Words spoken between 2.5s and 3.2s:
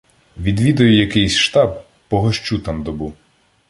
там добу.